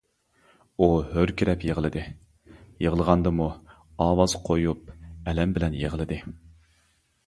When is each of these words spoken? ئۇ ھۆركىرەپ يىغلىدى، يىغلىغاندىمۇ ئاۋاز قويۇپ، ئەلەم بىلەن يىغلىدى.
ئۇ 0.79 0.87
ھۆركىرەپ 1.09 1.65
يىغلىدى، 1.67 2.07
يىغلىغاندىمۇ 2.87 3.53
ئاۋاز 4.07 4.39
قويۇپ، 4.51 4.93
ئەلەم 5.33 5.59
بىلەن 5.61 5.83
يىغلىدى. 5.87 6.25